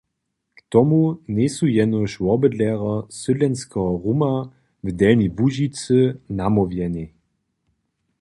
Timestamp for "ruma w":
4.03-4.87